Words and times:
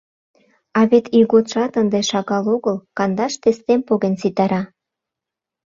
А 0.77 0.79
вет 0.89 1.05
ийготшат 1.17 1.73
ынде 1.81 1.99
шагал 2.09 2.45
огыл— 2.55 2.77
кандаш 2.97 3.33
тестем 3.41 3.81
поген 3.87 4.15
ситара. 4.21 4.61